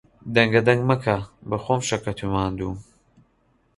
دەنگەدەنگ 0.35 0.81
مەکە، 0.89 1.17
بەخۆم 1.49 1.81
شەکەت 1.89 2.19
و 2.23 2.31
ماندووم. 2.33 2.77